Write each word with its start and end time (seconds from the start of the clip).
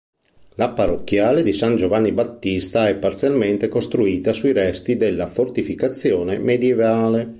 La 0.55 0.71
Parrocchiale 0.73 1.43
di 1.43 1.53
San 1.53 1.75
Giovanni 1.75 2.11
Battista 2.11 2.87
è 2.87 2.97
parzialmente 2.97 3.67
costruita 3.69 4.33
sui 4.33 4.51
resti 4.51 4.97
della 4.97 5.27
fortificazione 5.27 6.39
medievale. 6.39 7.29